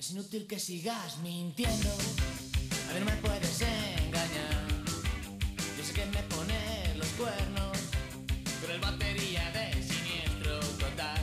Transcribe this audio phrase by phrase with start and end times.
[0.00, 1.90] Es inútil que sigas mintiendo,
[2.88, 4.64] a ver, no me puedes engañar.
[5.76, 7.76] Yo sé que me pones los cuernos,
[8.62, 11.20] pero el batería de siniestro total.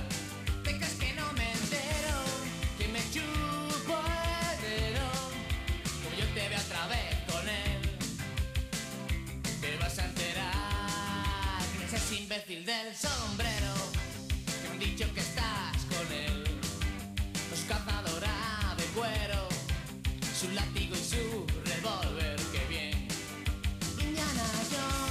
[0.63, 2.17] ¿Te crees que no me entero?
[2.77, 5.09] Que me chupo el dedo,
[6.03, 7.81] como yo te veo otra vez con él.
[9.59, 13.66] Te vas a enterar que eres imbécil del sombrero,
[20.37, 23.07] su látigo y su revólver, qué bien.
[23.99, 25.06] Indiana Jones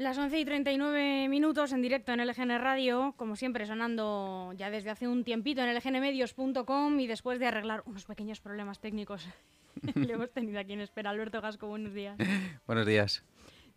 [0.00, 4.88] Las 11 y 39 minutos en directo en LGN Radio, como siempre sonando ya desde
[4.88, 9.28] hace un tiempito en lgnmedios.com y después de arreglar unos pequeños problemas técnicos.
[9.94, 11.10] Le hemos tenido aquí en espera.
[11.10, 12.16] Alberto Gasco, buenos días.
[12.66, 13.22] Buenos días.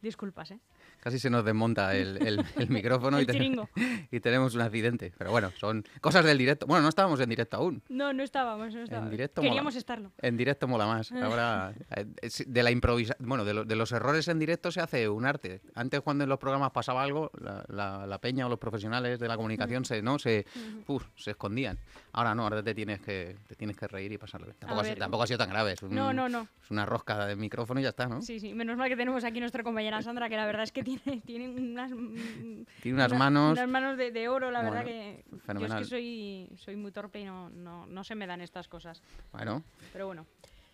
[0.02, 0.59] Disculpas, ¿eh?
[1.04, 3.70] Casi se nos desmonta el, el- el micrófono El y, te- chiringo.
[4.12, 5.12] y tenemos un accidente.
[5.18, 6.66] Pero bueno, son cosas del directo.
[6.66, 7.82] Bueno, no estábamos en directo aún.
[7.90, 9.12] No, no estábamos, no estábamos.
[9.12, 9.78] directo Queríamos mola.
[9.80, 10.12] estarlo.
[10.22, 11.12] En directo mola más.
[11.12, 12.06] Ahora, eh,
[12.48, 15.60] de la improvisa bueno, de, lo- de los errores en directo se hace un arte.
[15.76, 19.28] Antes, cuando en los programas pasaba algo, la, la- la peña o los profesionales de
[19.28, 20.20] la comunicación se, ¿no?
[20.20, 20.45] se,
[20.88, 21.78] uf, se escondían.
[22.14, 24.58] Ahora no, ahora te tienes que, te tienes que reír y pasarlo bien.
[24.58, 25.73] Tampoco, ha, tampoco ha sido tan grave.
[25.73, 26.48] Es, un- No, no, no.
[26.64, 28.22] es una rosca de micrófono y ya está, ¿no?
[28.22, 28.54] Sí, sí.
[28.54, 30.92] Menos mal que tenemos aquí nuestra compañera Sandra, que la verdad es que tiene,
[31.25, 33.52] tiene unas, mm, Tiene unas una- manos.
[33.53, 35.23] unas manos de, de oro, la verdad que
[35.59, 38.67] yo es que soy, soy muy torpe y no, no, no se me dan estas
[38.67, 39.02] cosas.
[39.31, 40.25] Bueno, Pero bueno,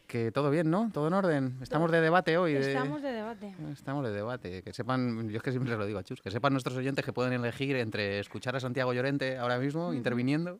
[0.08, 0.90] que todo bien, ¿no?
[0.92, 1.58] Todo en orden.
[1.62, 2.54] Estamos de debate hoy.
[2.56, 3.54] estamos de debate.
[3.72, 4.64] Estamos de debate.
[4.64, 7.06] Que sepan, yo es que siempre les lo digo a Chus, que sepan nuestros oyentes
[7.06, 10.60] que pueden elegir entre escuchar a Santiago Llorente ahora mismo, interviniendo,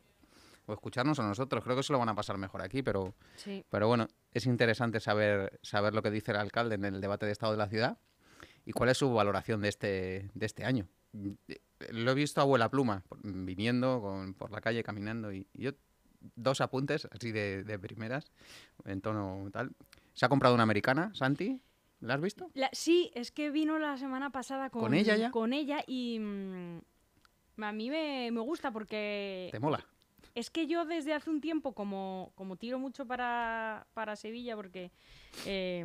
[0.68, 1.64] o escucharnos a nosotros.
[1.64, 3.66] Creo que se lo van a pasar mejor aquí, pero, Sí.
[3.72, 7.32] pero bueno, es interesante saber, saber lo que dice el alcalde en el debate de
[7.32, 7.98] Estado de la ciudad
[8.70, 10.88] y cuál es su valoración de este, de este año.
[11.90, 15.72] Lo he visto a abuela pluma, viniendo con- por la calle, caminando, y, y yo
[16.36, 18.32] dos apuntes así de, de primeras,
[18.86, 19.72] en tono tal.
[20.14, 21.60] Se ha comprado una americana, Santi,
[22.02, 22.52] ¿la has visto?
[22.54, 25.32] La- sí, es que vino la semana pasada con, ¿Con ella ya?
[25.32, 26.80] Con ella y mm,
[27.64, 29.84] a mí me, me gusta porque ¿Te mola?
[30.36, 34.92] es que yo desde hace un tiempo, como, como tiro mucho para, para Sevilla, porque
[35.48, 35.84] eh,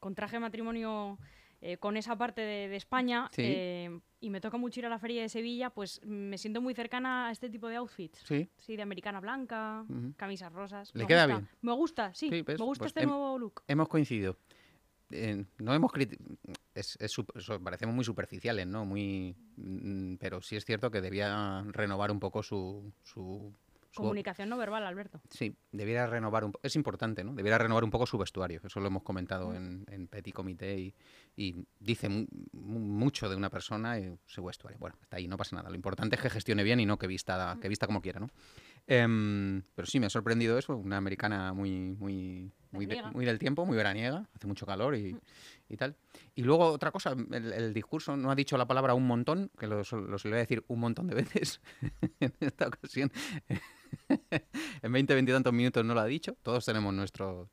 [0.00, 1.18] contraje matrimonio
[1.62, 3.42] eh, con esa parte de, de España Sí.
[3.44, 6.74] eh, y me toca mucho ir a la feria de Sevilla, pues me siento muy
[6.74, 8.20] cercana a este tipo de outfits.
[8.24, 8.48] Sí.
[8.58, 9.84] Sí, de americana blanca,
[10.16, 10.90] camisas rosas.
[10.94, 11.38] ¿Le me queda gusta.
[11.38, 11.48] bien?
[11.62, 12.28] Me gusta, sí.
[12.30, 12.58] Sí, ¿ves?
[12.58, 13.62] Me gusta Pues este nuevo look.
[13.66, 14.36] Hemos coincidido.
[15.12, 15.90] Eh, no hemos
[16.74, 18.84] es, es so- parecemos muy superficiales, ¿no?
[18.84, 23.52] Muy, mm, pero sí es cierto que debía renovar un poco su, su-
[23.94, 25.20] Comunicación no verbal, Alberto.
[25.30, 27.34] Sí, debiera renovar un Es importante, ¿no?
[27.34, 28.60] Debiera renovar un poco su vestuario.
[28.64, 30.94] Eso lo hemos comentado en, en Petit Comité y,
[31.36, 34.78] y dice mu- mu- mucho de una persona y su vestuario.
[34.78, 35.68] Bueno, está ahí, no pasa nada.
[35.70, 38.28] Lo importante es que gestione bien y no que vista, que vista como quiera, ¿no?
[38.86, 40.76] Em, pero sí, me ha sorprendido eso.
[40.76, 44.28] Una americana muy, muy, muy, de- muy del tiempo, muy veraniega.
[44.34, 45.16] Hace mucho calor y,
[45.68, 45.96] y tal.
[46.34, 49.66] Y luego otra cosa, el, el discurso no ha dicho la palabra un montón, que
[49.66, 51.60] lo, lo solía decir un montón de veces
[52.20, 53.10] en esta ocasión.
[54.82, 56.36] en 20, 20 y tantos minutos no lo ha dicho.
[56.42, 57.48] Todos tenemos nuestros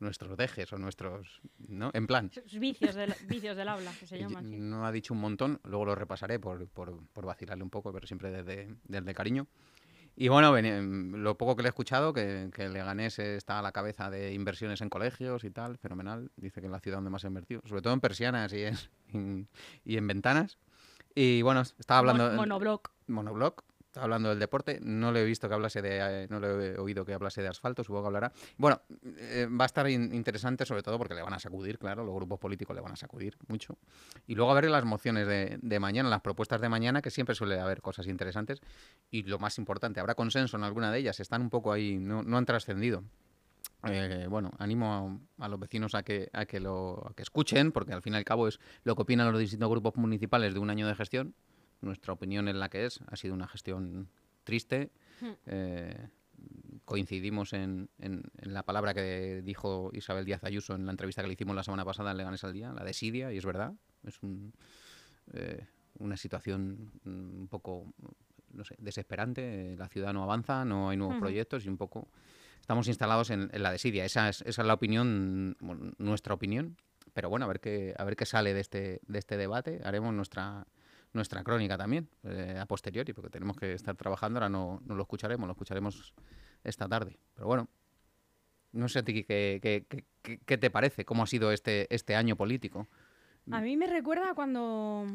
[0.00, 1.90] nuestros dejes o nuestros, ¿no?
[1.94, 4.44] En plan, Vicios del, vicios del habla, que se llaman.
[4.50, 4.58] sí.
[4.58, 8.06] no ha dicho un montón, luego lo repasaré por, por, por vacilarle un poco, pero
[8.06, 9.46] siempre desde, desde cariño.
[10.16, 13.72] Y bueno, em, lo poco que le he escuchado, que, que Leganés está a la
[13.72, 16.30] cabeza de inversiones en colegios y tal, fenomenal.
[16.36, 18.64] Dice que es la ciudad donde más ha invertido, sobre todo en persianas y
[19.12, 19.48] en,
[19.84, 20.58] y en ventanas.
[21.14, 22.26] Y bueno, estaba hablando...
[22.28, 22.90] Mon- monobloc.
[23.06, 23.62] Monoblog,
[23.94, 26.78] estaba hablando del deporte, no le he visto que hablase de, eh, no le he
[26.78, 28.32] oído que hablase de asfalto, supongo que hablará.
[28.58, 32.02] Bueno, eh, va a estar in- interesante sobre todo porque le van a sacudir, claro,
[32.04, 33.78] los grupos políticos le van a sacudir mucho.
[34.26, 37.60] Y luego a ver las mociones de, mañana, las propuestas de mañana, que siempre suele
[37.60, 38.60] haber cosas interesantes.
[39.12, 42.24] Y lo más importante, habrá consenso en alguna de ellas, están un poco ahí, no,
[42.24, 43.04] no han trascendido.
[43.84, 47.70] Eh, bueno, animo a, a los vecinos a que, a, que lo, a que escuchen,
[47.70, 50.58] porque al fin y al cabo es lo que opinan los distintos grupos municipales de
[50.58, 51.34] un año de gestión.
[51.84, 53.00] Nuestra opinión es la que es.
[53.08, 54.08] Ha sido una gestión
[54.44, 54.90] triste.
[55.20, 55.30] Hmm.
[55.46, 56.08] Eh,
[56.84, 61.28] coincidimos en, en- en la palabra que dijo Isabel Díaz Ayuso en la entrevista que
[61.28, 63.72] le hicimos la semana pasada en Leganes al Día, la desidia, y es verdad.
[64.04, 64.52] Es un,
[65.32, 65.66] eh,
[65.98, 67.92] una situación mm, un poco,
[68.52, 69.76] no sé, desesperante.
[69.78, 71.22] La ciudad no avanza, no hay nuevos Ujú.
[71.24, 72.08] proyectos y un poco
[72.60, 74.04] estamos instalados en, en la desidia.
[74.04, 76.76] Esa es, esa es la opinión, bueno, nuestra opinión.
[77.14, 79.80] Pero bueno, a ver qué, a ver qué sale de este, de este debate.
[79.84, 80.66] Haremos nuestra,
[81.14, 85.02] nuestra crónica también, eh, a posteriori, porque tenemos que estar trabajando, ahora no, no lo
[85.02, 86.12] escucharemos, lo escucharemos
[86.64, 87.16] esta tarde.
[87.34, 87.68] Pero bueno,
[88.72, 89.84] no sé a ti qué, qué-
[90.22, 92.88] qué- qué- te parece, cómo ha sido este, este año político.
[93.52, 95.06] A mí me recuerda a cuando,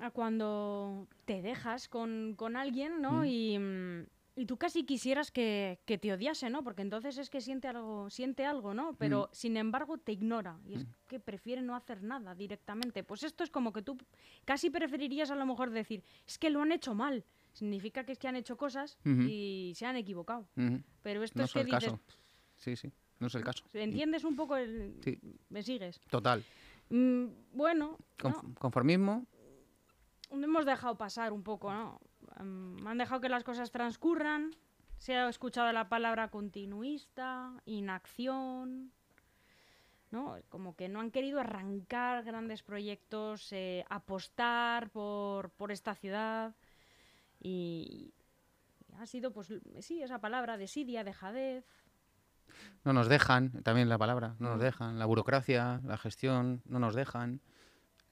[0.00, 3.22] a cuando te dejas con, con alguien, ¿no?
[3.22, 3.26] Mm.
[3.26, 6.64] Y, mm, y tú casi quisieras que, que te odiase, ¿no?
[6.64, 8.94] Porque entonces es que siente algo, siente algo, ¿no?
[8.96, 13.04] Pero sin embargo te ignora y es que prefiere no hacer nada directamente.
[13.04, 13.96] Pues esto es como que tú
[14.44, 17.24] casi preferirías a lo mejor decir, es que lo han hecho mal.
[17.52, 20.48] Significa que es que han hecho cosas y se han equivocado.
[21.02, 22.00] Pero esto No es es que el dices, caso.
[22.56, 23.64] Sí, sí, no es el caso.
[23.72, 24.96] ¿entiendes un poco el...
[25.04, 25.18] Sí.
[25.50, 26.00] ¿Me sigues?
[26.10, 26.42] Total.
[26.90, 28.30] Mm, bueno, ¿no?
[28.30, 29.26] Conf- Conformismo,
[30.30, 32.00] hemos dejado pasar un poco, ¿no?
[32.38, 34.50] Em, han dejado que las cosas transcurran.
[34.98, 38.92] Se ha escuchado la palabra continuista, inacción,
[40.10, 40.36] ¿no?
[40.48, 46.54] Como que no han querido arrancar grandes proyectos, eh, apostar por, por esta ciudad.
[47.40, 48.14] Y
[48.98, 51.64] ha sido, pues, sí, esa palabra, desidia, dejadez.
[52.84, 54.62] no nos dejan, también la palabra, no nos Mm.
[54.62, 54.98] dejan.
[54.98, 57.40] La burocracia, la gestión, no nos dejan.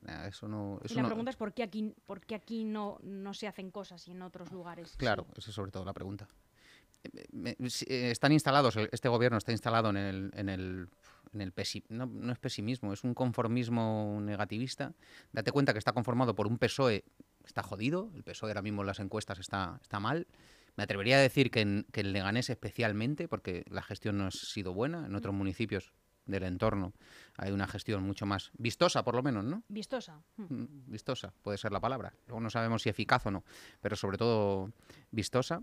[0.03, 0.81] Nah, Eso no...
[0.89, 3.71] y la no- pregunta es por qué aquí, por qué aquí no, no se hacen
[3.71, 4.91] cosas y en otros lugares.
[4.91, 4.97] sí?
[4.99, 6.29] Claro, esa es sobre todo la pregunta.
[7.05, 7.57] Eh, me-
[7.87, 10.89] Están instalados, este gobierno está instalado en el, en el,
[11.33, 14.93] en el pesi- no, no es pesimismo, es un conformismo negativista.
[15.33, 17.05] Date cuenta que está conformado por un PSOE,
[17.45, 20.27] está jodido, el PSOE ahora mismo en las encuestas está, está mal.
[20.77, 24.31] Me atrevería a decir que en, que en Leganés especialmente, porque la gestión no ha
[24.31, 25.93] sido buena, en otros municipios
[26.27, 26.93] del entorno
[27.37, 29.63] hay una gestión mucho más vistosa, por lo menos, ¿no?
[29.69, 30.23] Vistosa.
[30.37, 30.65] Mm.
[30.87, 32.15] Vistosa, puede ser la palabra.
[32.27, 33.45] Luego no sabemos si eficaz o no,
[33.81, 34.71] pero sobre todo
[35.11, 35.63] vistosa.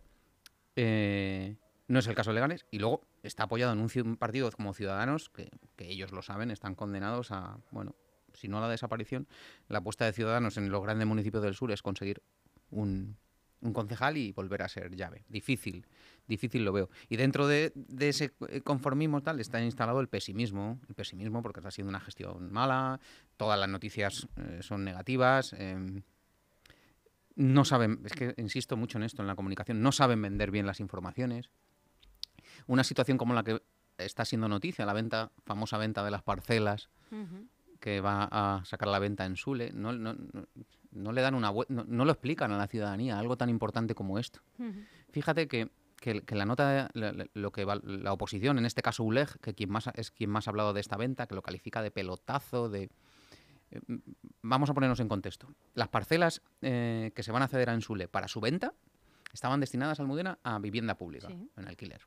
[0.76, 1.56] Eh,
[1.88, 2.66] no es el caso de Leganes.
[2.72, 6.76] Y luego está apoyado en un partido como Ciudadanos, que, que ellos lo saben, están
[6.76, 7.96] condenados a, bueno,
[8.34, 9.28] si no a la desaparición,
[9.68, 12.22] la apuesta de Ciudadanos en los grandes municipios del sur es conseguir
[12.70, 13.18] un,
[13.62, 15.24] un concejal y volver a ser llave.
[15.28, 15.86] Difícil,
[16.28, 16.90] difícil lo veo.
[17.10, 18.32] Y dentro de, ese
[18.64, 23.00] conformismo tal está instalado el pesimismo, el pesimismo porque está siendo una gestión mala,
[23.38, 25.54] todas las noticias eh, son negativas.
[25.54, 26.04] em,
[27.36, 30.66] no saben, es que insisto mucho en esto, en la comunicación, no saben vender bien
[30.66, 31.50] las informaciones.
[32.68, 33.62] Una situación como la que
[33.98, 36.90] está siendo noticia, la venta, famosa venta de las parcelas.
[37.80, 40.46] Que va a sacar la venta en Sule, no, no, no-
[40.92, 44.18] no le dan una no, no lo explican a la ciudadanía, algo tan importante como
[44.20, 44.42] esto.
[45.12, 48.82] Fíjate que, que- que la nota, la, la- lo que va- la oposición, en este
[48.82, 51.36] caso ULEG, que quien más ha- es quien más ha hablado de esta venta, que
[51.36, 52.90] lo califica de pelotazo, de...
[53.72, 53.80] eh,
[54.42, 55.54] Vamos a ponernos en contexto.
[55.76, 58.74] Las parcelas eh, que se van a ceder a Ensule para su venta
[59.32, 61.50] estaban destinadas, Almudena, a vivienda pública, Sí.
[61.56, 62.02] en alquiler.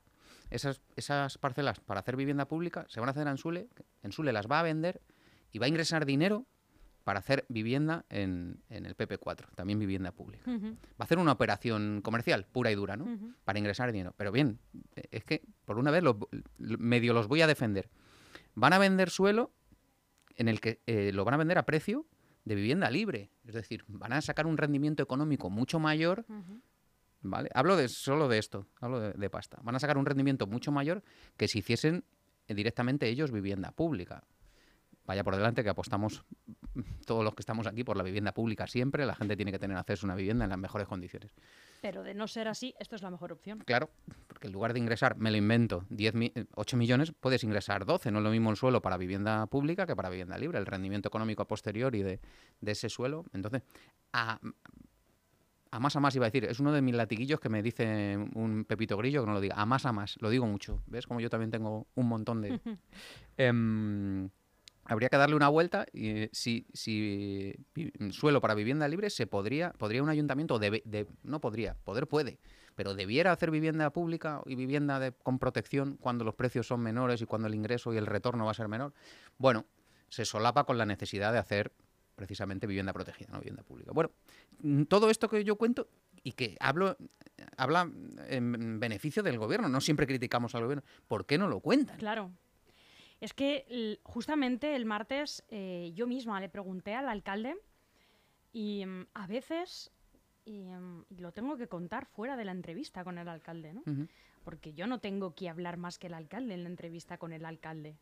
[0.50, 3.68] Esas, esas parcelas para hacer vivienda pública se van a ceder a Ensule,
[4.02, 5.00] Ensule las va a vender
[5.52, 6.46] y va a ingresar dinero
[7.04, 10.48] para hacer vivienda en, en el PP4, también vivienda pública.
[10.48, 13.34] Va a hacer una operación comercial pura y dura, ¿no?
[13.44, 14.14] Para ingresar dinero.
[14.16, 14.58] Pero bien,
[15.10, 16.16] es que por una vez los,
[16.58, 17.90] medio los voy a defender.
[18.54, 19.52] Van a vender suelo
[20.36, 22.06] en el que eh, lo van a vender a precio
[22.44, 23.30] de vivienda libre.
[23.44, 26.24] Es decir, van a sacar un rendimiento económico mucho mayor.
[27.20, 27.50] ¿vale?
[27.54, 29.58] Hablo de, solo de esto, hablo de, de pasta.
[29.62, 31.02] Van a sacar un rendimiento mucho mayor
[31.36, 32.04] que si hiciesen
[32.46, 34.24] directamente ellos vivienda pública.
[35.04, 36.24] Vaya por delante que apostamos
[37.06, 39.04] todos los que estamos aquí por la vivienda pública siempre.
[39.04, 41.32] La gente tiene que tener acceso a una vivienda en las mejores condiciones.
[41.80, 43.58] Pero de no ser así, esto es la mejor opción.
[43.66, 43.90] Claro,
[44.28, 47.84] porque en lugar de ingresar, me lo invento, 10 mi- eh, 8 millones, puedes ingresar
[47.84, 48.12] 12.
[48.12, 50.58] No es lo mismo el suelo para vivienda pública que para vivienda libre.
[50.58, 52.20] El rendimiento económico a posteriori de,
[52.60, 53.24] de ese suelo.
[53.32, 53.62] Entonces,
[54.12, 54.38] a,
[55.72, 58.16] a más a más iba a decir, es uno de mis latiguillos que me dice
[58.34, 59.56] un Pepito Grillo que no lo diga.
[59.56, 60.80] A más a más, lo digo mucho.
[60.86, 61.08] ¿Ves?
[61.08, 62.60] Como yo también tengo un montón de...
[63.36, 64.28] Em,
[64.84, 69.70] habría que darle una vuelta y si, si vi- suelo para vivienda libre se podría
[69.72, 72.38] podría un ayuntamiento debe- de, no podría poder puede
[72.74, 77.20] pero debiera hacer vivienda pública y vivienda de- con protección cuando los precios son menores
[77.22, 78.92] y cuando el ingreso y el retorno va a ser menor
[79.38, 79.66] bueno
[80.08, 81.72] se solapa con la necesidad de hacer
[82.16, 84.10] precisamente vivienda protegida no vivienda pública bueno
[84.62, 85.88] mm, todo esto que yo cuento
[86.24, 86.96] y que hablo
[87.56, 87.90] habla
[88.28, 91.98] en beneficio del gobierno no siempre criticamos al gobierno ¿por qué no lo cuentan?
[91.98, 92.32] Claro.
[93.22, 97.54] Es que justamente el martes eh, yo misma le pregunté al alcalde
[98.52, 99.92] y mm, a veces,
[100.44, 103.84] y, mm, lo tengo que contar fuera de la entrevista con el alcalde, ¿no?
[104.42, 107.44] Porque yo no tengo que hablar más que el alcalde en la entrevista con el
[107.44, 107.96] alcalde.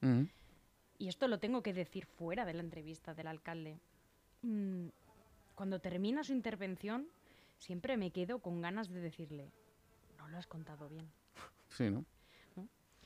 [0.97, 3.79] Y esto lo tengo que decir fuera de la entrevista del alcalde.
[4.41, 4.87] Mm,
[5.55, 7.09] Cuando termina su intervención,
[7.59, 9.53] siempre me quedo con ganas de decirle,
[10.17, 11.11] no lo has contado bien.
[11.69, 12.07] sí no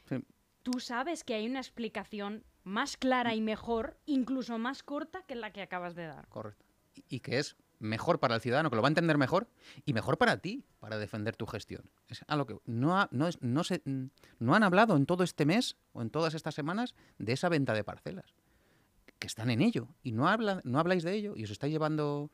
[0.09, 0.23] Sí.
[0.64, 5.52] Tú sabes que hay una explicación más clara y mejor, incluso más corta que la
[5.52, 6.26] que acabas de dar.
[6.28, 6.64] Correcto.
[7.09, 9.47] Y- que es mejor para el ciudadano, que lo va a entender mejor,
[9.85, 11.90] y mejor para ti, para defender tu gestión.
[12.09, 15.44] Es a que no, ha- no, es- no, se, no han hablado en todo este
[15.44, 18.35] mes o en todas estas semanas de esa venta de parcelas,
[19.18, 22.30] que están en ello, y no, hablan, no habláis de ello, y os estáis llevando...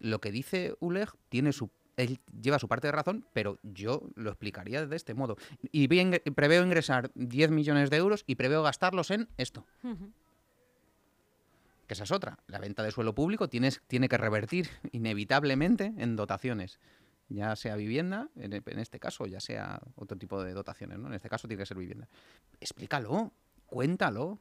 [0.00, 1.70] Lo que dice Uleg tiene su...
[1.96, 5.36] Él lleva su parte de razón, pero yo lo explicaría de este modo.
[5.72, 9.66] Y ingre- preveo ingresar 10 millones de euros y preveo gastarlos en esto
[11.86, 12.38] que esa es otra.
[12.46, 16.78] La venta de suelo público tienes, tiene que revertir inevitablemente en dotaciones,
[17.28, 21.08] ya sea vivienda, en, e- en este caso, ya sea otro tipo de dotaciones, ¿no?
[21.08, 22.08] En este caso tiene que ser vivienda.
[22.60, 23.32] Explícalo,
[23.66, 24.38] cuéntalo,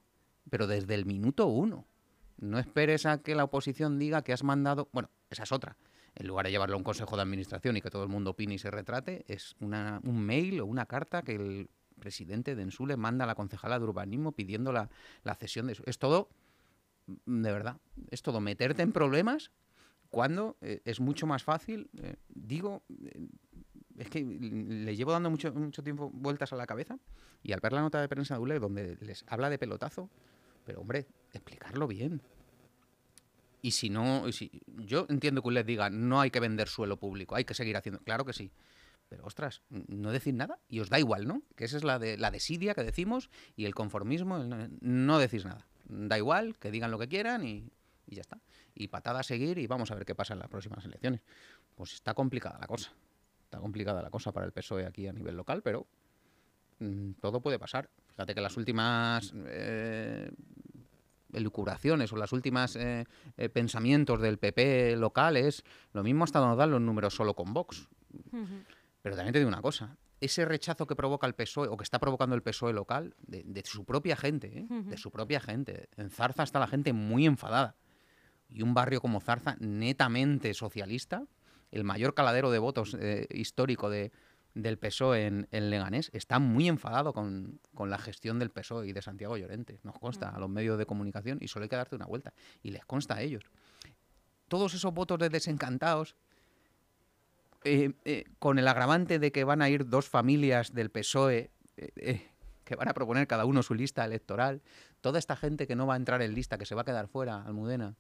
[0.50, 1.86] pero desde el minuto uno.
[2.40, 4.88] No esperes a que la oposición diga que has mandado...
[4.94, 5.76] Bueno, esa es otra.
[6.16, 8.56] En lugar de llevarlo a un consejo de administración y que todo el mundo opine
[8.56, 12.98] y se retrate, es una, un mail o una carta que el presidente de Ensule
[12.98, 14.90] manda a la concejala de urbanismo pidiendo la,
[15.24, 15.76] la cesión de...
[15.76, 16.30] su- Es todo
[17.26, 17.78] de verdad,
[18.10, 19.52] es todo meterte en problemas
[20.10, 23.28] cuando eh, es mucho más fácil, eh, digo, eh,
[23.98, 26.98] es que le llevo dando mucho, mucho tiempo vueltas a la cabeza
[27.44, 30.10] y al ver la nota de prensa de ULE donde les habla de pelotazo,
[30.66, 32.22] pero hombre, explicarlo bien.
[33.62, 36.98] Y si no, y si, yo entiendo que ULE diga, no hay que vender suelo
[36.98, 38.52] público, hay que seguir haciendo, claro que sí.
[39.12, 41.42] Pero ostras, no decir nada y os da igual, ¿no?
[41.58, 45.68] Que esa es la, de, la desidia que decimos y el conformismo, no, decís nada.
[45.84, 47.70] Da igual, que digan lo que quieran y,
[48.08, 48.40] ya está.
[48.74, 51.20] Y patada a seguir y vamos a ver qué pasa en las próximas elecciones.
[51.76, 52.94] Pues está complicada la cosa.
[53.44, 55.86] Está complicada la cosa para el PSOE aquí a nivel local, pero
[56.80, 57.90] mm, todo puede pasar.
[58.12, 60.32] Fíjate que las últimas eh,
[61.34, 63.06] elucubraciones o las últimas eh,
[63.38, 67.54] eh, pensamientos del PP local es lo mismo hasta nos dan los números solo con
[67.54, 67.88] Vox.
[69.02, 72.00] Pero también te digo una cosa, ese rechazo que provoca el PSOE o que está
[72.00, 74.68] provocando el PSOE local de, de su propia gente, ¿eh?
[74.70, 75.90] De su propia gente.
[75.98, 77.76] En Zarza está la gente muy enfadada.
[78.48, 81.26] Y un barrio como Zarza, netamente socialista,
[81.72, 84.12] el mayor caladero de votos eh, histórico de,
[84.54, 88.94] del PSOE en, en Leganés, está muy enfadado con, con la gestión del PSOE y
[88.94, 89.80] de Santiago Llorente.
[89.84, 92.34] Nos consta a los medios de comunicación y solo hay que darte una vuelta.
[92.62, 93.44] Y les consta a ellos.
[94.48, 96.16] Todos esos votos de desencantados,
[97.64, 102.28] eh, eh, con el agravante de que van a ir dos familias del PSOE eh,
[102.64, 104.62] que van a proponer cada uno su lista electoral,
[105.02, 107.08] toda esta gente que no va a entrar en lista, que se va a quedar
[107.08, 107.96] fuera, Almudena,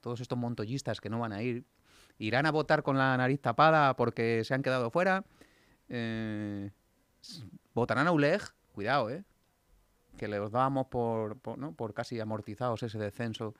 [0.00, 1.64] todos estos montollistas que no van a ir,
[2.18, 5.24] irán a votar con la nariz tapada porque se han quedado fuera,
[5.88, 6.70] eh,
[7.74, 9.24] votarán a ULEG, cuidado, ¿eh?
[10.16, 11.74] que les dábamos por, por, ¿no?
[11.74, 13.54] por casi amortizados ese descenso.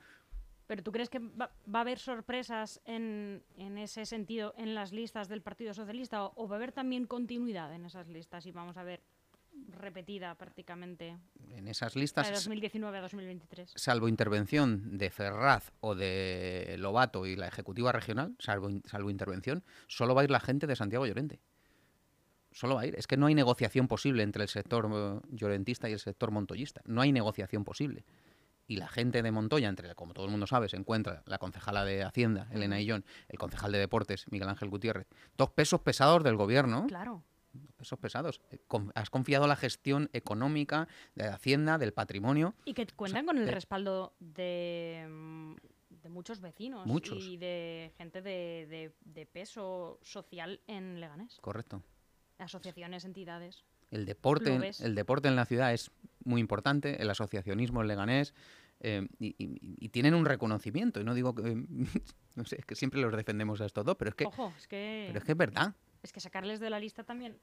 [0.67, 4.93] ¿Pero tú crees que va, va a haber sorpresas en, en ese sentido en las
[4.93, 8.51] listas del Partido Socialista o, o va a haber también continuidad en esas listas y
[8.51, 9.03] vamos a ver
[9.69, 11.17] repetida prácticamente
[11.51, 13.73] En esas listas, de 2019 a 2023?
[13.75, 20.21] salvo intervención de Ferraz o de Lobato y la Ejecutiva Regional, salvo intervención, solo va
[20.21, 21.39] a ir la gente de Santiago Llorente.
[22.53, 22.95] Solo va a ir.
[22.95, 26.81] Es que no hay negociación posible entre el sector eh, llorentista y el sector montoyista.
[26.85, 28.05] No hay negociación posible.
[28.65, 31.83] Y la gente de Montoya, entre, como todo el mundo sabe, se encuentra la concejala
[31.83, 35.05] de Hacienda, Elena Illón, el concejal de Deportes, Miguel Ángel Gutiérrez.
[35.37, 36.85] Dos pesos pesados del gobierno.
[36.87, 37.23] Claro.
[37.75, 38.39] Pesos pesados.
[38.51, 38.59] Eh,
[38.95, 42.55] Has confiado la gestión económica de Hacienda, del patrimonio.
[42.65, 45.53] Y que cuentan con el de- respaldo de, mm,
[46.01, 47.21] de muchos vecinos Muchos.
[47.23, 51.37] y de gente de, de- de peso social en Leganés.
[51.41, 51.83] Correcto.
[52.39, 53.63] Asociaciones, entidades.
[53.91, 55.91] El deporte, el deporte en la ciudad es
[56.23, 58.33] muy importante, el asociacionismo en Leganés,
[58.79, 60.99] eh, y, y- y tienen un reconocimiento.
[60.99, 61.43] Y no digo que,
[62.35, 64.67] no sé, es que siempre los defendemos a estos dos, pero es que, Ojo, es
[64.67, 65.75] que, pero es, que es verdad.
[66.01, 67.37] es que sacarles de la lista también.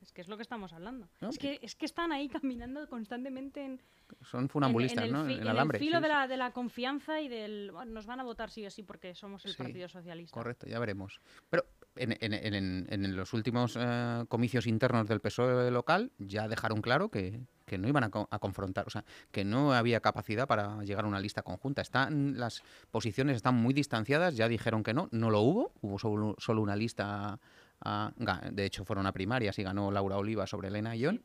[0.00, 1.08] Es que es lo que estamos hablando.
[1.22, 3.80] No, es, que, es que están ahí caminando constantemente en,
[4.22, 5.26] Son funambulistas, en, en el, ¿no?
[5.26, 5.78] fi- En en el alambre.
[5.78, 6.12] filo sí, de, sí.
[6.14, 7.72] la, de la confianza y del.
[7.72, 10.34] bueno, nos van a votar sí o sí porque somos el Sí, Partido Socialista.
[10.34, 11.20] Correcto, ya veremos.
[11.48, 11.64] Pero
[11.96, 17.40] en, en- en- los últimos eh, comicios internos del PSOE local ya dejaron claro que,
[17.78, 21.08] no iban a, co- a confrontar, o sea, que no había capacidad para llegar a
[21.08, 21.82] una lista conjunta.
[21.82, 26.36] Están las posiciones están muy distanciadas, ya dijeron que no, no lo hubo, hubo solo,
[26.38, 27.40] solo una lista,
[27.80, 31.22] ah, ga- de hecho fueron a primarias y ganó Laura Oliva sobre Elena Ion.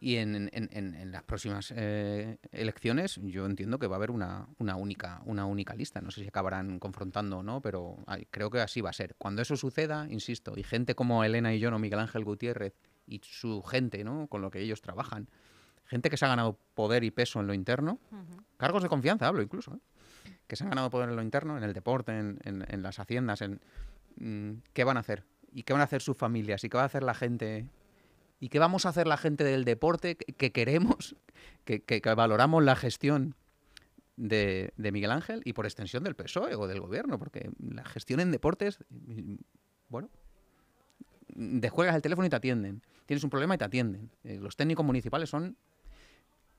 [0.00, 4.10] Y en, en- en- en las próximas eh, elecciones yo entiendo que va a haber
[4.10, 6.00] una, una única, una única lista.
[6.00, 9.14] No sé si acabarán confrontando o no, pero ay, creo que así va a ser.
[9.18, 12.74] Cuando eso suceda, insisto, y gente como Elena y yo, o Miguel Ángel Gutiérrez
[13.06, 14.26] y su gente, ¿no?
[14.26, 15.28] con lo que ellos trabajan,
[15.86, 17.98] gente que se ha ganado poder y peso en lo interno,
[18.56, 20.30] cargos de confianza hablo incluso, ¿eh?
[20.48, 22.98] que se han ganado poder en lo interno, en el deporte, en, en- en las
[22.98, 23.60] haciendas, en
[24.16, 25.22] mm, qué van a hacer
[25.52, 27.66] y qué van a hacer sus familias y qué va a hacer la gente
[28.44, 31.16] y qué vamos a hacer la gente del deporte que, que queremos,
[31.64, 33.36] que, valoramos la gestión
[34.18, 38.30] de, Miguel Ángel y por extensión del PSOE o del gobierno, porque la gestión en
[38.30, 38.80] deportes,
[39.88, 40.10] bueno,
[41.28, 42.82] desjuegas el teléfono y te atienden.
[43.06, 44.10] Tienes un problema y te atienden.
[44.24, 45.56] Eh, los técnicos municipales son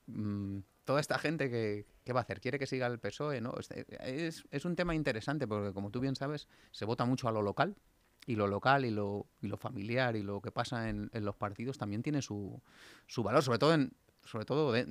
[0.08, 2.42] mm, toda esta gente que, ¿qué va a hacer?
[2.42, 3.42] ¿Quiere que siga el PSOE?
[3.42, 3.54] ¿no?
[3.60, 7.32] Este, Es, es un tema interesante porque, como tú bien sabes, se vota mucho a
[7.32, 7.75] lo local
[8.25, 11.36] y lo local y lo, y lo familiar y lo que pasa en, en los
[11.36, 12.62] partidos también tiene su,
[13.07, 13.91] su valor, sobre todo en,
[14.24, 14.81] sobre todo de-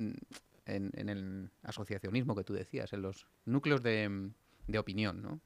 [0.67, 4.31] en, en el asociacionismo que tú decías, en los núcleos de,
[4.67, 5.39] de opinión, ¿no?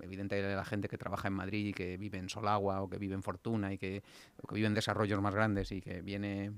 [0.00, 3.14] Evidentemente la gente que trabaja en Madrid y que vive en Solagua o que vive
[3.14, 4.02] en Fortuna y que,
[4.42, 6.52] o que vive en desarrollos más grandes y que viene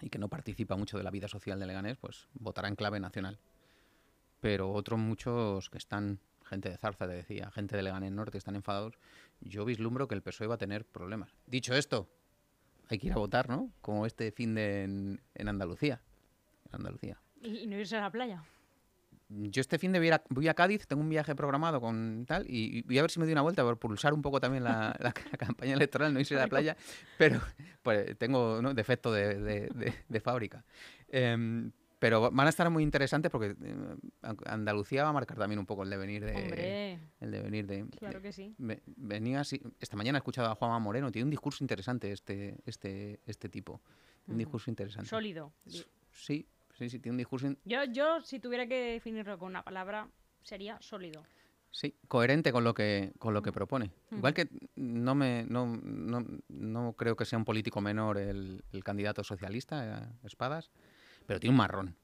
[0.00, 3.00] y que no participa mucho de la vida social de Leganés, pues votará en clave
[3.00, 3.38] nacional.
[4.40, 6.20] Pero otros muchos que están,
[6.54, 8.94] gente de Zarza, te decía, gente de Leganés Norte, están enfadados,
[9.40, 11.34] yo vislumbro que el PSOE va a tener problemas.
[11.46, 12.08] Dicho esto,
[12.88, 13.70] hay que ir a votar, ¿no?
[13.80, 16.00] Como este fin de en, en Andalucía.
[16.68, 17.20] En Andalucía.
[17.42, 18.42] Y, no irse a la playa.
[19.28, 22.44] Yo este fin de voy a, voy a Cádiz, tengo un viaje programado con tal,
[22.48, 24.62] y, y voy a ver si me doy una vuelta por pulsar un poco también
[24.64, 26.76] la, la ca- campaña electoral, no irse a la playa,
[27.18, 27.40] pero
[27.82, 28.74] pues, tengo ¿no?
[28.74, 30.64] defecto de, de- de- de fábrica.
[31.08, 31.72] Em,
[32.04, 35.64] pero van a estar muy interesantes porque eh, An- Andalucía va a marcar también un
[35.64, 36.34] poco el devenir de...
[36.36, 38.54] Hombre, El devenir de, claro que sí.
[38.58, 42.58] Ve- venía así, esta mañana he escuchado a Juanma Moreno, tiene un discurso interesante este,
[42.66, 43.80] este, este tipo.
[44.26, 44.36] Un Ujú.
[44.38, 45.08] discurso interesante.
[45.08, 45.54] Sólido.
[46.12, 49.62] Sí, sí, sí, tiene un discurso in- Yo, yo, si tuviera que definirlo con una
[49.62, 50.06] palabra,
[50.42, 51.24] sería sólido.
[51.70, 53.86] sí, coherente con lo que, con lo que propone.
[54.08, 54.16] Ujú.
[54.18, 58.84] Igual que no me no, no, no creo que sea un político menor el, el
[58.84, 60.70] candidato socialista, eh, Espadas,
[61.26, 61.96] pero tiene un marrón.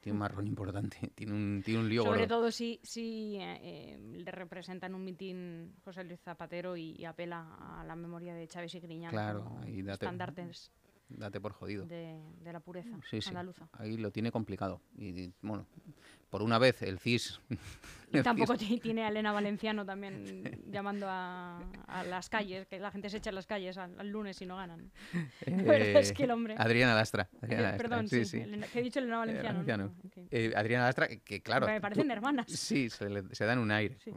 [0.00, 0.98] Tiene un marrón importante.
[1.16, 2.36] Tiene un, tiene un lío Sobre gordo.
[2.36, 7.56] todo si, si eh, le representa en un mitin José Luis Zapatero y, y apela
[7.80, 10.70] a la memoria de Chávez y Griñán Claro, como ahí date- estandartes
[11.08, 11.86] Date por jodido.
[11.86, 13.28] de, de la pureza Sí, sí.
[13.30, 13.68] andaluza.
[13.72, 14.80] Ahí lo tiene complicado.
[14.96, 15.66] Y, y, bueno,
[16.30, 17.40] por una vez el CIS.
[18.12, 22.92] El tampoco CIS tiene a Elena Valenciano también llamando a, a las calles, que la
[22.92, 24.92] gente se echa a las calles al, al lunes y no ganan.
[25.46, 27.28] Verdad es que el hombre- Adriana Lastra.
[27.32, 29.58] Eh, Adriana Lastra, perdón, sí, Elena- que he dicho Elena Valenciano.
[29.58, 29.66] ¿no?
[29.66, 29.94] Valenciano.
[30.06, 30.28] Ok.
[30.30, 31.66] Eh, Adriana Lastra, que- claro.
[31.66, 32.46] Me parecen tú- hermanas.
[32.48, 33.96] Sí, se, le- se dan un aire.
[34.02, 34.12] Sí.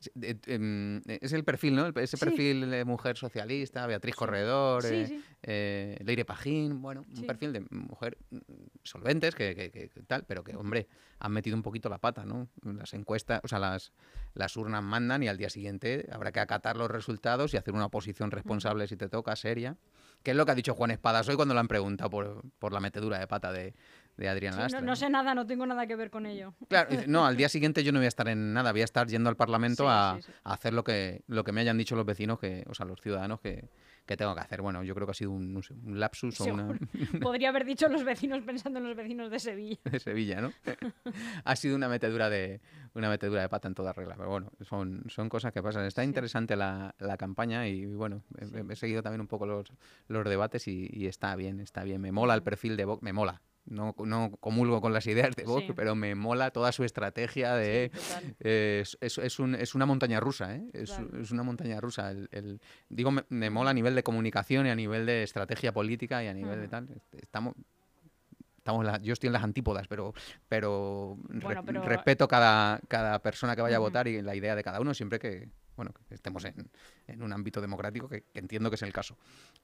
[0.00, 1.86] Sí, eh, em, eh, Es el perfil, ¿no?
[1.88, 2.24] Ese Sí.
[2.24, 5.24] perfil de mujer socialista, Beatriz Corredor, Sí, eh, sí.
[5.42, 7.20] eh, Leire Pajín, bueno, Sí.
[7.20, 8.38] un perfil de mujer mm,
[8.82, 10.88] solventes, que, que- que- que tal, pero que, hombre,
[11.20, 12.48] han metido un poquito la pata, ¿no?
[12.62, 13.92] Las encuestas, o sea, las,
[14.34, 17.86] las urnas mandan y al día siguiente habrá que acatar los resultados y hacer una
[17.86, 19.76] oposición responsable si te toca, seria.
[20.22, 22.72] Que es lo que ha dicho Juan Espadas hoy cuando le han preguantado por, por
[22.72, 23.74] la metedura de pata de,
[24.16, 24.80] de Adriana Sí, no, Lastra.
[24.80, 24.96] no ¿no?
[24.96, 26.54] sé nada, no tengo nada que ver con ello.
[26.68, 29.06] Claro, no, al día siguiente yo no voy a estar en nada, voy a estar
[29.06, 30.32] yendo al Parlamento Sí, a, sí.
[30.44, 33.00] a hacer lo que, lo que me hayan dicho los vecinos, que, o sea, los
[33.02, 33.68] ciudadanos que,
[34.06, 34.60] que tengo que hacer.
[34.62, 36.78] Bueno, yo creo que ha sido un, lapsus o una
[37.22, 39.78] Podría haber dicho los vecinos pensando en los vecinos de Sevilla.
[39.84, 40.52] de Sevilla, ¿no?
[41.44, 42.60] ha sido una metedura de
[42.94, 45.84] una metedura de pata en toda regla, pero bueno, son, son cosas que pasan.
[45.84, 46.08] Está Sí.
[46.08, 48.54] interesante la, la campaña y bueno, he- Sí.
[48.68, 49.72] he, he seguido también un poco los,
[50.08, 52.00] los debates y, y está bien, está bien.
[52.00, 53.40] Me mola el perfil de Vox, me mola.
[53.66, 55.72] No, no comulgo con las ideas de Vox, Sí.
[55.74, 57.90] pero me mola toda su estrategia de...
[57.94, 58.34] Sí.
[58.40, 60.64] Eh, es, es- es un- es una montaña rusa, ¿eh?
[60.74, 60.98] Es,
[61.32, 62.10] una montaña rusa.
[62.10, 65.72] El, el- digo, me, me mola a nivel de comunicación y a nivel de estrategia
[65.72, 66.88] política y a nivel de tal.
[67.12, 67.54] Estamos,
[68.58, 70.12] estamos en la- yo estoy en las antípodas, pero,
[70.48, 74.54] pero, Bueno, re- pero- respeto cada, cada persona que vaya a votar y la idea
[74.54, 76.70] de cada uno, siempre que, bueno, que estemos en,
[77.06, 79.16] en un ámbito democrático, que, que entiendo que es el caso.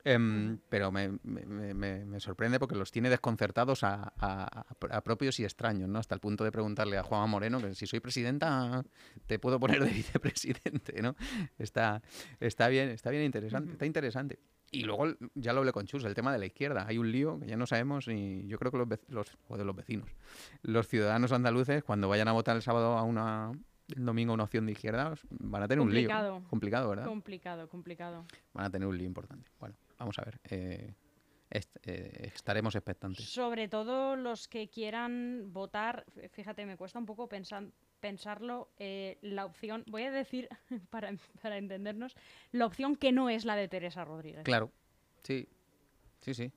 [0.04, 4.96] Em, pero me, me- me- me- me sorprende porque los tiene desconcertados a, a- a-
[4.96, 5.98] a propios y extraños, ¿no?
[5.98, 8.82] Hasta el punto de preguntarle a Juanma Moreno que si soy presidenta
[9.26, 11.16] te puedo poner de vicepresidente, ¿no?
[11.58, 12.02] Está,
[12.40, 14.38] está bien, está bien interesante, está interesante.
[14.72, 16.86] Y luego, ya lo hablé con Chus, el tema de la izquierda.
[16.86, 19.64] Hay un lío que ya no sabemos y yo creo que los, los, o de
[19.64, 20.08] los vecinos,
[20.62, 23.50] los ciudadanos andaluces, cuando vayan a votar el sábado a una,
[23.96, 26.08] el domingo una opción de izquierda, van a tener un lío.
[26.48, 26.88] Complicado.
[26.90, 27.04] ¿verdad?
[27.04, 28.24] Complicado, complicado.
[28.52, 29.50] van a tener un lío importante.
[29.58, 30.40] Bueno, vamos a ver.
[30.44, 30.94] eh,
[31.50, 33.24] est- eh, estaremos expectantes.
[33.28, 37.64] Sobre todo los que quieran votar, fíjate, me cuesta un poco pensar,
[38.00, 40.48] pensarlo, eh, la opción, voy a decir,
[40.90, 42.14] para, para entendernos,
[42.52, 44.44] la opción que no es la de Teresa Rodríguez.
[44.44, 44.70] Claro,
[45.22, 45.46] sí,
[46.20, 46.52] sí, sí.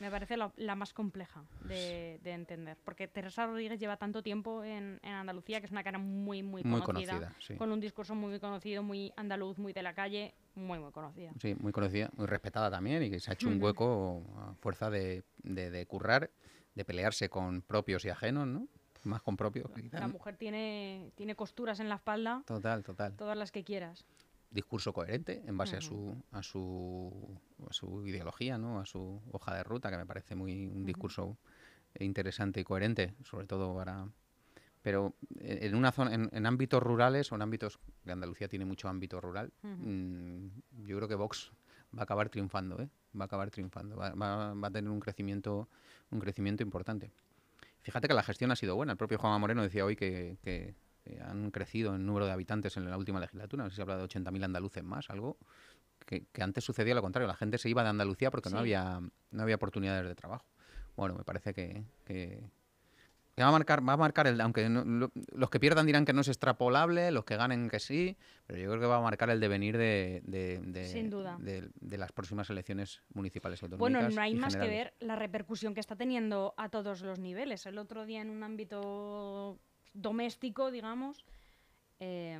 [0.00, 4.64] Me parece la, la más compleja de, de entender, porque Teresa Rodríguez lleva tanto tiempo
[4.64, 7.54] en, en Andalucía que es una cara muy, muy Muy conocida, sí.
[7.56, 11.32] con un discurso muy, muy conocido, muy andaluz, muy de la calle, muy, muy conocida.
[11.40, 14.88] Sí, muy conocida, muy respetada también y que se ha hecho un hueco a fuerza
[14.88, 16.30] de, de, de currar,
[16.74, 18.66] de pelearse con propios y ajenos, ¿no?
[19.04, 19.70] Más con propios.
[19.92, 20.08] La ¿no?
[20.08, 23.16] mujer tiene, tiene costuras en la espalda, Total, total.
[23.16, 24.04] todas las que quieras.
[24.50, 28.80] Discurso coherente en base a su a su a su ideología, ¿no?
[28.80, 31.36] A su hoja de ruta, que me parece muy un discurso
[31.98, 34.08] interesante y coherente, sobre todo para
[34.82, 38.88] Pero en una zona, en, en ámbitos rurales o en ámbitos que Andalucía tiene mucho
[38.88, 40.46] ámbito rural, mm,
[40.86, 41.52] yo creo que Vox
[41.96, 42.88] va a acabar triunfando, ¿eh?
[43.18, 45.68] Va a acabar triunfando, va, va- va a tener un crecimiento,
[46.10, 47.10] un crecimiento importante.
[47.82, 48.92] Fíjate que la gestión ha sido buena.
[48.92, 52.76] El propio Juanma Moreno decía hoy que, que, eh, han crecido en número de habitantes
[52.76, 53.64] en la última legislatura.
[53.64, 55.36] No sé si habla de 80.000 andaluces más, algo
[56.06, 57.26] que, que antes sucedía lo contrario.
[57.28, 60.46] La gente se iba de Andalucía porque no, había, no había oportunidades de trabajo.
[60.96, 61.84] Bueno, me parece que,
[63.40, 66.12] va a marcar, va a marcar el, aunque no- lo- los que pierdan dirán que
[66.12, 69.30] no es extrapolable, los que ganen que sí, pero yo creo que va a marcar
[69.30, 71.36] el devenir de, de- de- Sin duda.
[71.40, 74.00] de- de las próximas elecciones municipales autonómicas.
[74.02, 77.64] Bueno, no hay más que ver la repercusión que está teniendo a todos los niveles.
[77.64, 79.58] El otro día en un ámbito
[79.92, 81.24] doméstico, digamos,
[81.98, 82.38] eh,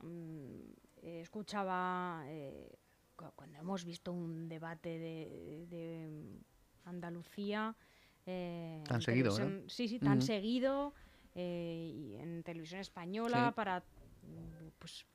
[0.00, 0.60] mm,
[1.02, 2.70] eh, escuchaba eh,
[3.16, 6.38] cu- cuando hemos visto un debate de, de
[6.84, 7.74] Andalucía.
[8.26, 10.94] eh, Tan seguido, televisión- Sí, sí, tan seguido.
[11.34, 13.54] eh, y en televisión española Sí.
[13.56, 13.82] para
[14.78, 15.06] pues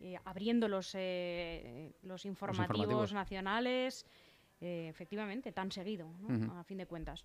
[0.00, 3.12] eh, abriendo los, eh, los informativos, informativos.
[3.12, 4.06] nacionales
[4.60, 6.58] eh, efectivamente tan seguido ¿no?
[6.58, 7.24] A fin de cuentas.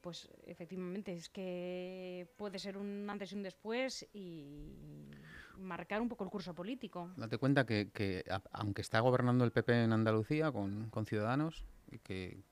[0.00, 5.10] Pues efectivamente es que puede ser un antes y un después y
[5.58, 7.10] marcar un poco el curso político.
[7.16, 11.64] Date cuenta que, que a- aunque está gobernando el PP en Andalucía con, con Ciudadanos,
[12.04, 12.42] que,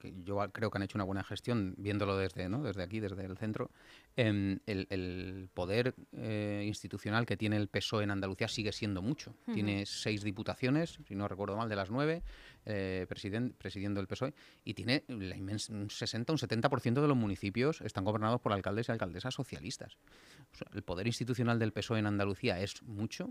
[0.00, 2.62] que yo creo que han hecho una buena gestión viéndolo desde, ¿no?
[2.64, 3.70] desde aquí, desde el centro,
[4.16, 9.34] em, el, el poder eh, institucional que tiene el PSOE en Andalucía sigue siendo mucho.
[9.52, 12.22] Tiene seis diputaciones, si no recuerdo mal, de las nueve,
[12.66, 14.34] eh, presiden- presidiendo el PSOE,
[14.64, 18.92] y tiene la un 60, un 70% de los municipios están gobernados por alcaldes y
[18.92, 19.98] alcaldesas socialistas.
[20.52, 23.30] O sea, el poder institucional del PSOE en Andalucía es mucho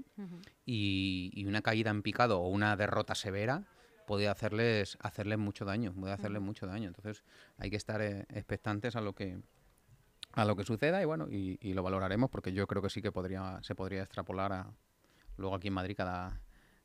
[0.66, 3.64] y una caída en picado o una derrota severa
[4.10, 6.88] puede hacerles hacerles mucho daño, puede hacerles mucho daño.
[6.88, 7.24] Entonces
[7.60, 9.38] hay que estar eh, expectantes a lo que
[10.34, 13.04] a lo que suceda y bueno y, y lo valoraremos porque yo creo que sí
[13.04, 14.74] que podría se podría extrapolar a
[15.38, 16.42] luego aquí en Madrid cada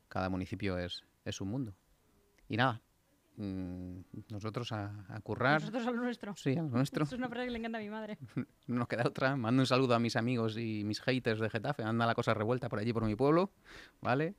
[0.07, 1.75] cada municipio es es un mundo
[2.47, 2.81] y nada
[3.37, 7.19] mm, nosotros a, a currar nosotros a lo nuestro sí a lo nuestro Esto es
[7.19, 8.17] una frase que le encanta a mi madre
[8.67, 9.35] no nos queda otra.
[9.35, 11.83] Mando un saludo a mis amigos y mis haters de Getafe.
[11.83, 13.51] Anda la cosa revuelta por allí, por mi pueblo.
[14.01, 14.35] ¿Vale?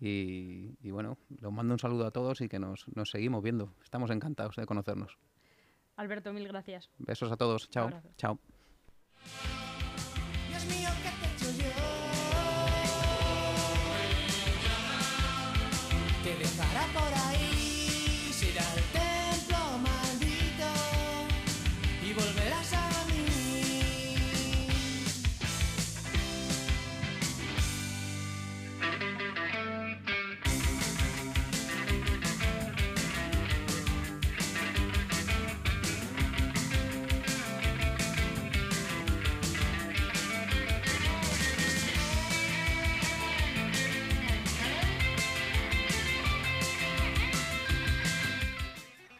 [0.00, 3.74] Y, y bueno, los mando un saludo a todos y que nos, nos seguimos viendo.
[3.82, 5.18] Estamos encantados de conocernos.
[5.96, 7.68] Alberto mil gracias Besos a todos.
[7.68, 7.90] Chao.
[8.16, 8.38] Chao.
[10.48, 11.70] Dios mío, ¿qué te he hecho yo?
[16.24, 17.19] Te dejará por ahí,